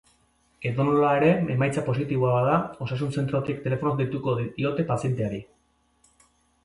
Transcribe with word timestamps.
Edonola 0.69 1.11
ere, 1.17 1.27
emaitza 1.55 1.83
positiboa 1.89 2.31
bada, 2.37 2.55
osasun 2.85 3.13
zentrotik 3.19 3.61
telefonoz 3.67 3.95
deituko 4.01 4.35
diote 4.49 4.87
pazienteari. 4.93 5.43